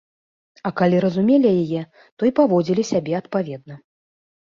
[0.69, 1.81] А калі разумелі яе,
[2.17, 3.83] то і паводзілі сябе адпаведна.